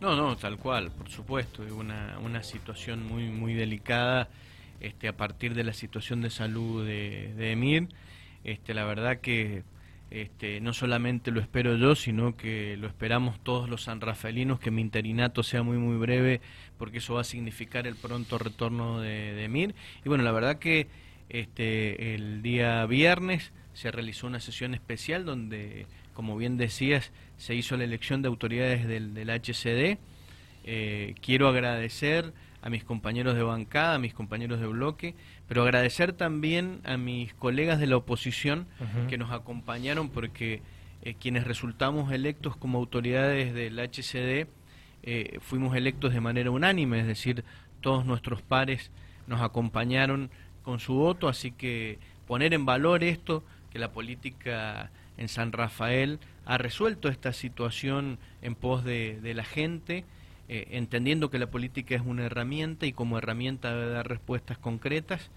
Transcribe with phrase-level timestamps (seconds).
[0.00, 4.28] No, no, tal cual, por supuesto, es una, una situación muy, muy delicada
[4.80, 7.88] este, a partir de la situación de salud de, de Emir.
[8.44, 9.64] Este, la verdad que
[10.10, 14.82] este, no solamente lo espero yo, sino que lo esperamos todos los sanrafaelinos, que mi
[14.82, 16.40] interinato sea muy muy breve,
[16.78, 19.74] porque eso va a significar el pronto retorno de, de Emir.
[20.04, 20.86] Y bueno, la verdad que
[21.28, 25.86] este, el día viernes se realizó una sesión especial donde,
[26.18, 29.98] como bien decías, se hizo la elección de autoridades del, del HCD.
[30.64, 35.14] Eh, quiero agradecer a mis compañeros de bancada, a mis compañeros de bloque,
[35.46, 38.66] pero agradecer también a mis colegas de la oposición
[39.08, 40.60] que nos acompañaron porque
[41.02, 44.48] eh, quienes resultamos electos como autoridades del HCD
[45.04, 47.44] eh, fuimos electos de manera unánime, es decir,
[47.80, 48.90] todos nuestros pares
[49.28, 50.30] nos acompañaron
[50.64, 56.18] con su voto, así que poner en valor esto, que la política en San Rafael
[56.46, 60.04] ha resuelto esta situación en pos de, la gente,
[60.48, 65.30] eh, entendiendo que la política es una herramienta y como herramienta debe dar respuestas concretas.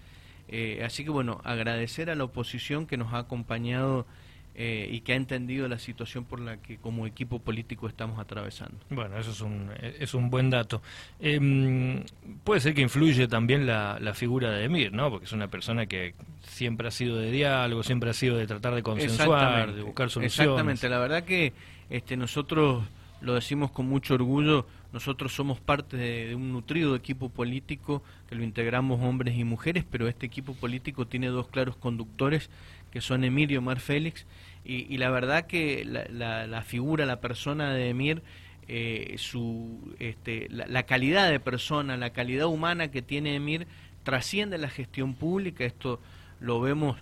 [0.48, 4.06] Eh, así que bueno, agradecer a la oposición que nos ha acompañado
[4.54, 8.76] eh, y que ha entendido la situación por la que como equipo político estamos atravesando.
[8.90, 10.82] Bueno, eso es un, es un buen dato.
[11.20, 12.04] Eh,
[12.44, 15.10] puede ser que influye también la, la, figura de Emir, ¿no?
[15.10, 18.74] Porque es una persona que siempre ha sido de diálogo, siempre ha sido de tratar
[18.74, 20.50] de consensuar, de buscar soluciones.
[20.50, 21.54] Exactamente, la verdad que
[21.88, 22.84] este, nosotros
[23.22, 28.42] lo decimos con mucho orgullo, nosotros somos parte de, un nutrido equipo político que lo
[28.42, 32.50] integramos hombres y mujeres, pero este equipo político tiene dos claros conductores
[32.90, 34.26] que son Emir y Omar Félix,
[34.64, 38.22] y, y la verdad que la, la, la, figura, la persona de Emir,
[38.68, 43.66] eh, su, este, la, la, calidad de persona, la calidad humana que tiene Emir,
[44.02, 46.00] trasciende la gestión pública, esto
[46.40, 46.98] lo vemos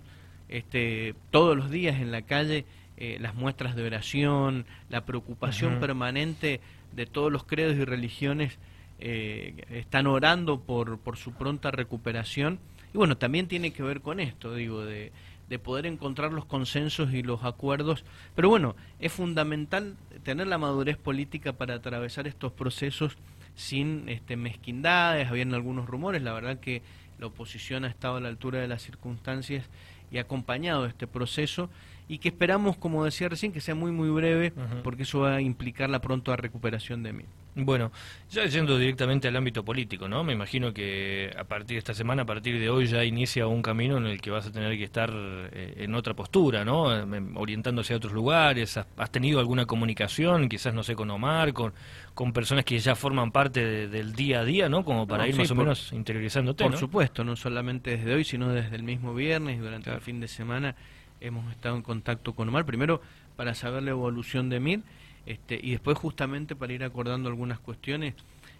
[0.49, 2.65] este, todos los días en la calle,
[3.03, 5.79] eh, las muestras de oración, la preocupación uh -huh.
[5.79, 8.59] permanente de todos los credos y religiones
[8.99, 12.59] eh, están orando por, por su pronta recuperación.
[12.93, 15.11] Y bueno, también tiene que ver con esto, digo, de,
[15.49, 18.05] de poder encontrar los consensos y los acuerdos.
[18.35, 23.17] Pero bueno, es fundamental tener la madurez política para atravesar estos procesos
[23.55, 25.27] sin este, mezquindades.
[25.27, 26.83] Habían algunos rumores, la verdad que
[27.17, 29.67] la oposición ha estado a la altura de las circunstancias
[30.11, 31.71] y ha acompañado este proceso
[32.07, 34.81] y que esperamos, como decía recién, que sea muy muy breve, uh -huh.
[34.81, 37.25] porque eso va a implicar la pronta recuperación de mí.
[37.53, 37.91] Bueno,
[38.29, 40.23] ya yendo directamente al ámbito político, ¿no?
[40.23, 43.61] Me imagino que a partir de esta semana, a partir de hoy, ya inicia un
[43.61, 46.95] camino en el que vas a tener que estar eh, en otra postura, ¿no?
[46.95, 48.77] Eh, orientándose a otros lugares.
[48.77, 51.73] ¿Has, ¿Has, tenido alguna comunicación, quizás, no sé, con Omar, con,
[52.13, 54.85] con personas que ya forman parte de, del día a día, ¿no?
[54.85, 56.77] Como para no, ir sí, más o menos interiorizándote, Por ¿no?
[56.77, 59.97] supuesto, no solamente desde hoy, sino desde el mismo viernes y durante claro.
[59.97, 60.75] el fin de semana
[61.21, 63.01] hemos estado en contacto con Omar, primero
[63.35, 64.81] para saber la evolución de Mir
[65.25, 68.15] este, y después justamente para ir acordando algunas cuestiones,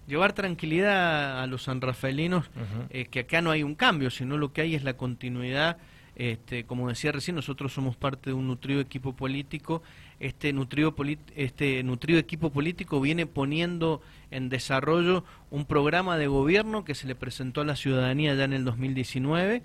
[0.07, 2.87] llevar tranquilidad a los sanrafaelinos, uh -huh.
[2.89, 5.77] eh, que acá no hay un cambio, sino lo que hay es la continuidad.
[6.15, 9.81] Este, como decía recién, nosotros somos parte de un nutrido equipo político.
[10.19, 10.93] Este nutrido,
[11.35, 17.15] este nutrido equipo político viene poniendo en desarrollo un programa de gobierno que se le
[17.15, 19.63] presentó a la ciudadanía ya en el 2019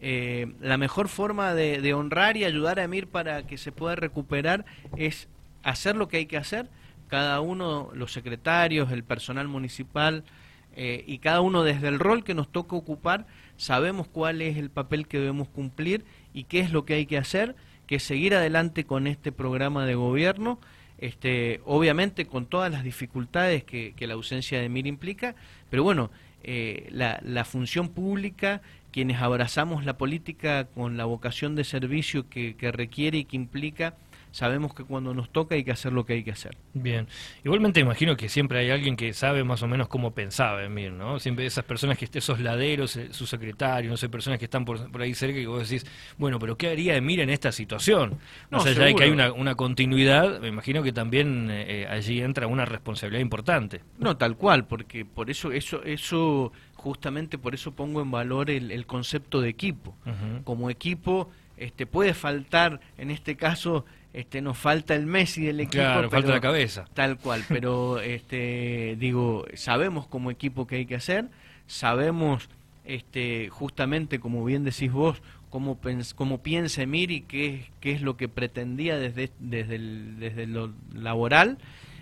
[0.00, 4.64] eh, la mejor forma de, honrar y ayudar a Emir para que se pueda recuperar
[4.96, 5.28] es
[5.62, 6.68] hacer lo que hay que hacer,
[7.08, 10.24] cada uno, los secretarios, el personal municipal
[10.76, 13.26] eh, y cada uno desde el rol que nos toca ocupar,
[13.56, 17.18] sabemos cuál es el papel que debemos cumplir y qué es lo que hay que
[17.18, 20.60] hacer, que es seguir adelante con este programa de gobierno,
[20.98, 25.34] este, obviamente con todas las dificultades que, que la ausencia de Emir implica,
[25.70, 26.10] pero bueno,
[26.44, 28.62] eh, la, la función pública
[28.92, 33.94] quienes abrazamos la política con la vocación de servicio que, que, requiere y que implica,
[34.30, 36.56] sabemos que cuando nos toca hay que hacer lo que hay que hacer.
[36.74, 37.06] Bien,
[37.44, 41.18] igualmente imagino que siempre hay alguien que sabe más o menos cómo pensaba Emir, ¿no?
[41.18, 44.90] Siempre esas personas que esos laderos, eh, su secretario, no sé, personas que están por,
[44.90, 48.18] por ahí cerca y vos decís, bueno, pero ¿qué haría Emir en esta situación?
[48.50, 52.20] No, sea, ya hay que hay una, una, continuidad, me imagino que también eh, allí
[52.20, 53.82] entra una responsabilidad importante.
[53.98, 56.52] No, tal cual, porque por eso, eso, eso
[56.88, 59.94] justamente por eso pongo en valor el, el concepto de equipo.
[60.06, 60.44] Uh -huh.
[60.44, 65.82] Como equipo este, puede faltar, en este caso, este, nos falta el Messi del equipo.
[65.82, 66.86] Claro, falta la cabeza.
[66.94, 71.26] Tal cual, pero este, digo, sabemos como equipo que hay que hacer,
[71.66, 72.48] sabemos
[72.86, 75.20] este, justamente, como bien decís vos,
[75.50, 75.78] cómo,
[76.14, 80.72] cómo piensa Emir y qué, qué es lo que pretendía desde, desde, el, desde lo
[80.94, 81.58] laboral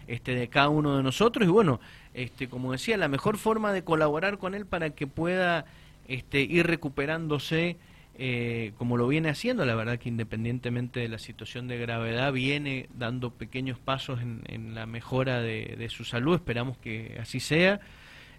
[0.07, 1.47] este, de cada uno de nosotros.
[1.47, 1.81] Y bueno,
[2.15, 5.67] este, como decía, la mejor forma de colaborar con él para que pueda
[6.09, 7.77] este, ir recuperándose
[8.19, 12.89] eh, como lo viene haciendo, la verdad que independientemente de la situación de gravedad, viene
[12.95, 17.81] dando pequeños pasos en, la mejora de, su salud, esperamos que así sea.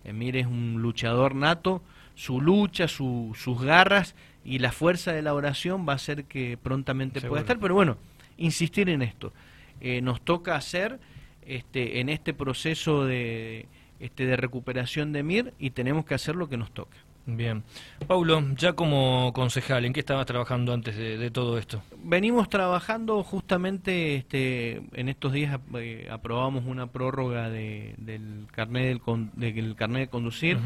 [0.04, 1.84] Emir es un luchador nato,
[2.16, 7.22] su lucha, sus garras y la fuerza de la oración va a hacer que prontamente
[7.22, 7.98] pueda estar, pero bueno,
[8.38, 9.31] insistir en esto.
[9.80, 11.00] Eh, nos toca hacer
[11.48, 13.68] este, en este proceso de,
[14.00, 16.98] este, de recuperación de Emir y tenemos que hacer lo que nos toca.
[17.29, 17.62] Bien.
[18.07, 21.83] Paulo, ya como concejal, ¿en qué estabas trabajando antes de, todo esto?
[22.01, 29.01] Venimos trabajando justamente este, en estos días eh, aprobamos una prórroga de, del carnet
[29.35, 30.57] del, carnet de conducir.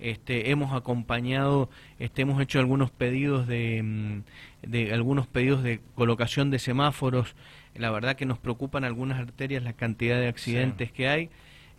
[0.00, 1.70] este, hemos acompañado,
[2.00, 7.36] este, hemos hecho algunos pedidos de, mm, de algunos pedidos de colocación de semáforos.
[7.76, 11.30] La verdad que nos preocupan algunas arterias la cantidad de accidentes que hay.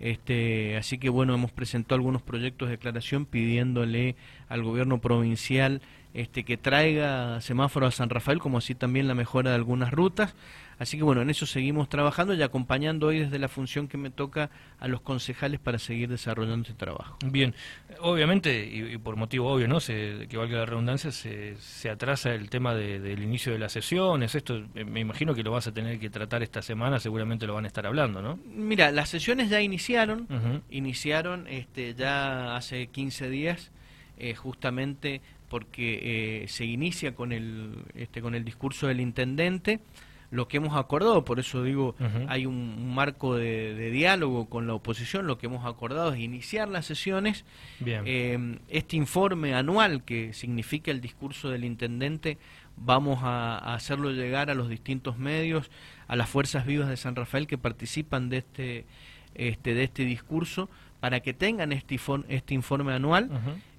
[0.02, 4.16] Este, así que bueno, hemos presentado algunos proyectos de declaración pidiéndole
[4.50, 5.84] al gobierno provincial
[6.16, 10.34] este, que traiga semáforo a San Rafael, como así también la mejora de algunas rutas.
[10.82, 14.10] Así que bueno, en eso seguimos trabajando y acompañando hoy desde la función que me
[14.10, 14.50] toca
[14.80, 17.20] a los concejales para seguir desarrollando este trabajo.
[17.24, 17.54] Bien,
[18.00, 19.80] obviamente, y, por motivo obvio, ¿no?
[19.80, 24.34] Se, que valga la redundancia, se, se atrasa el tema del inicio de las sesiones.
[24.34, 27.54] Esto eh, me imagino que lo vas a tener que tratar esta semana, seguramente lo
[27.54, 28.40] van a estar hablando, ¿no?
[28.48, 30.28] Mira, las sesiones ya iniciaron,
[30.72, 33.70] iniciaron este, ya hace 15 días,
[34.18, 39.80] eh, justamente porque eh, se inicia con el, este, con el discurso del intendente
[40.32, 41.94] lo que hemos acordado, por eso digo,
[42.28, 46.86] hay un, marco de, diálogo con la oposición, lo que hemos acordado es iniciar las
[46.86, 47.44] sesiones.
[47.86, 52.38] Eh, este informe anual que significa el discurso del intendente,
[52.78, 55.70] vamos a, hacerlo llegar a los distintos medios,
[56.08, 58.86] a las fuerzas vivas de San Rafael que participan de este,
[59.36, 60.70] este, de este discurso,
[61.02, 62.00] para que tengan este,
[62.30, 63.30] este informe anual.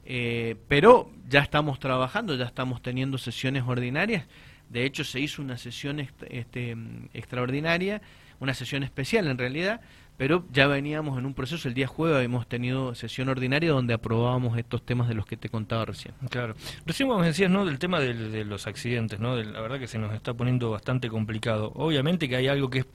[0.05, 4.27] Eh, pero ya estamos trabajando, ya estamos teniendo sesiones ordinarias
[4.73, 6.77] de hecho, se hizo una sesión este,
[7.13, 8.01] extraordinaria,
[8.41, 9.83] una sesión especial en realidad,
[10.17, 11.69] pero ya veníamos en un proceso.
[11.69, 15.51] El día jueves hemos tenido sesión ordinaria donde aprobábamos estos temas de los que te
[15.51, 16.15] contaba recién.
[16.31, 16.55] Claro.
[16.87, 17.67] Recién vos decías, ¿no?
[17.67, 19.37] Del tema de, los accidentes, ¿no?
[19.37, 21.73] la verdad que se nos está poniendo bastante complicado.
[21.75, 22.87] Obviamente que hay algo que es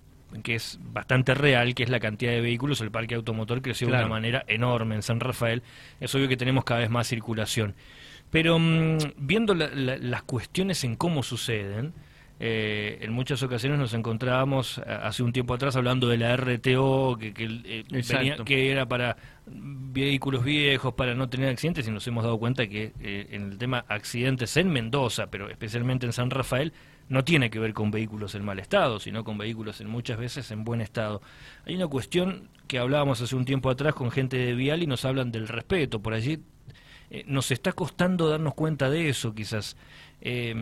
[0.44, 3.94] que es bastante real, que es la cantidad de vehículos, el parque automotor creció de
[3.94, 5.64] una manera enorme en San Rafael.
[6.02, 7.76] Es obvio que tenemos cada vez más circulación.
[8.30, 11.94] Pero mm, viendo las cuestiones en cómo suceden,
[12.40, 17.18] eh, en muchas ocasiones nos encontrábamos eh, hace un tiempo atrás hablando de la RTO,
[17.18, 22.24] que, que, eh, que era para vehículos viejos, para no tener accidentes, y nos hemos
[22.24, 26.74] dado cuenta que en el tema accidentes en Mendoza, pero especialmente en San Rafael,
[27.10, 30.52] no tiene que ver con vehículos en mal estado, sino con vehículos en muchas veces
[30.52, 31.22] en buen estado.
[31.66, 35.06] Hay una cuestión que hablábamos hace un tiempo atrás con gente de Vial y nos
[35.06, 36.02] hablan del respeto.
[36.02, 36.40] Por allí
[37.10, 39.78] eh, nos está costando darnos cuenta de eso, quizás.
[40.20, 40.54] Eh,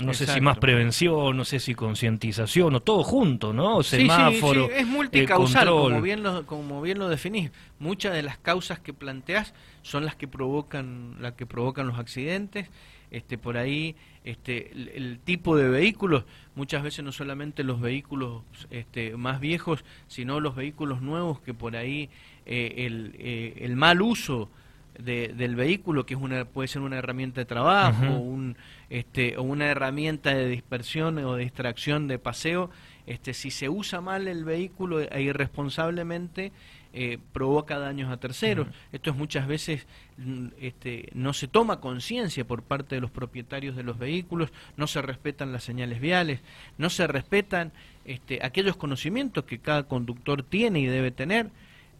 [0.00, 3.82] no sé si más prevención, no sé si concientización, o todo junto, ¿no?
[3.82, 4.66] Semáforo.
[4.66, 7.50] Sí, es multicausal, como, bien lo, como bien lo definís.
[7.78, 12.68] Muchas de las causas que planteás son las que provocan, las que provocan los accidentes.
[13.12, 13.94] Este, por ahí
[14.24, 16.24] este, el, tipo de vehículos,
[16.56, 21.76] muchas veces no solamente los vehículos este, más viejos, sino los vehículos nuevos que por
[21.76, 22.10] ahí
[22.44, 24.50] eh, el, el mal uso
[24.98, 28.56] del vehículo, que es una, puede ser una herramienta de trabajo un,
[28.90, 32.70] este, o una herramienta de dispersión o de distracción de paseo,
[33.06, 36.52] este, si se usa mal el vehículo e irresponsablemente,
[36.98, 38.68] eh, provoca daños a terceros.
[38.90, 39.86] Esto es muchas veces
[40.16, 44.86] mm, este, no se toma conciencia por parte de los propietarios de los vehículos, no
[44.86, 46.40] se respetan las señales viales,
[46.78, 47.72] no se respetan
[48.06, 51.50] este, aquellos conocimientos que cada conductor tiene y debe tener.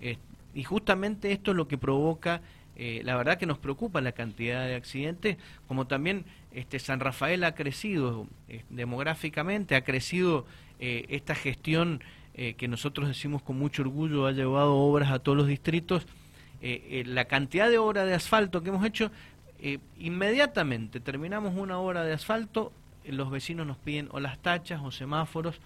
[0.00, 0.16] Eh,
[0.54, 2.40] y justamente esto es lo que provoca
[2.78, 7.42] eh, la verdad que nos preocupa la cantidad de accidentes, como también este, San Rafael
[7.45, 10.47] ha crecido eh, demográficamente, ha crecido
[10.78, 12.02] eh, esta gestión
[12.59, 16.06] que nosotros decimos con mucho orgullo, ha llevado obras a todos los distritos,
[16.61, 19.11] la cantidad de obras de asfalto que hemos hecho,
[19.99, 22.75] inmediatamente terminamos una obra de asfalto,
[23.06, 25.59] los vecinos nos piden o las tachas o semáforos,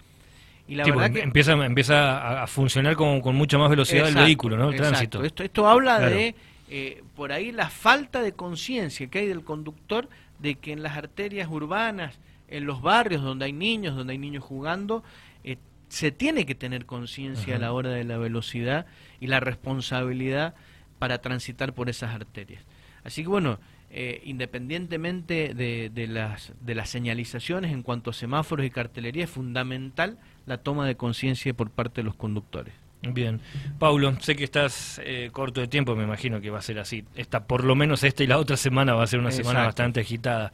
[0.65, 4.55] y la verdad que empieza empieza a, funcionar con, con mucha más velocidad el vehículo,
[4.55, 4.69] ¿no?
[4.69, 5.25] El tránsito.
[5.25, 6.33] Esto, esto habla de
[6.73, 10.07] eh, por ahí la falta de conciencia que hay del conductor
[10.39, 14.45] de que en las arterias urbanas, en los barrios donde hay niños, donde hay niños
[14.45, 15.03] jugando,
[15.43, 15.57] eh,
[15.89, 18.85] se tiene que tener conciencia a la hora de la velocidad
[19.19, 20.55] y la responsabilidad
[20.97, 22.63] para transitar por esas arterias.
[23.03, 23.59] Así que bueno,
[23.89, 29.29] eh, independientemente de, de, las, de las señalizaciones en cuanto a semáforos y cartelería, es
[29.29, 32.73] fundamental la toma de conciencia por parte de los conductores.
[33.01, 33.41] Bien.
[33.79, 37.03] Paulo, sé que estás eh, corto de tiempo, me imagino que va a ser así.
[37.15, 40.01] Esta, por lo menos esta y la otra semana va a ser una semana bastante
[40.01, 40.51] agitada.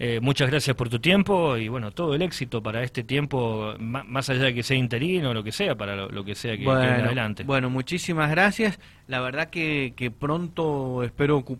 [0.00, 4.30] Eh, muchas gracias por tu tiempo y bueno, todo el éxito para este tiempo, más
[4.30, 6.82] allá de que sea interino o lo que sea, para lo, que sea que, bueno,
[6.82, 7.42] adelante.
[7.42, 8.78] Bueno, muchísimas gracias.
[9.08, 11.56] La verdad que, que pronto espero ocupar